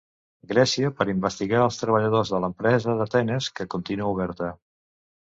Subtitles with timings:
[0.51, 4.55] Grècia per investigar els treballadors de l'empresa d'Atenes, que continua oberta.